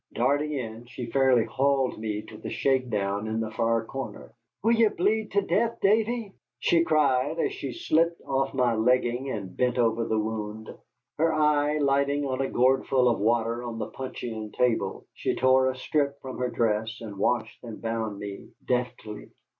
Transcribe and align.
Darting 0.15 0.53
in, 0.53 0.87
she 0.87 1.11
fairly 1.11 1.45
hauled 1.45 1.99
me 1.99 2.23
to 2.23 2.35
the 2.35 2.49
shake 2.49 2.89
down 2.89 3.27
in 3.27 3.39
the 3.39 3.51
far 3.51 3.85
corner. 3.85 4.33
"Will 4.63 4.71
ye 4.71 4.87
bleed 4.87 5.29
to 5.33 5.43
death, 5.43 5.77
Davy?" 5.79 6.33
she 6.57 6.83
cried, 6.83 7.37
as 7.37 7.53
she 7.53 7.71
slipped 7.71 8.19
off 8.25 8.51
my 8.55 8.73
legging 8.73 9.29
and 9.29 9.55
bent 9.55 9.77
over 9.77 10.05
the 10.05 10.17
wound. 10.17 10.71
Her 11.19 11.31
eye 11.31 11.77
lighting 11.77 12.25
on 12.25 12.41
a 12.41 12.49
gourdful 12.49 13.07
of 13.07 13.19
water 13.19 13.61
on 13.63 13.77
the 13.77 13.91
puncheon 13.91 14.51
table, 14.51 15.05
she 15.13 15.35
tore 15.35 15.69
a 15.69 15.75
strip 15.77 16.19
from 16.19 16.39
her 16.39 16.49
dress 16.49 16.99
and 16.99 17.17
washed 17.19 17.63
and 17.63 17.79
bound 17.79 18.17
me 18.17 18.49
deftly. 18.65 19.29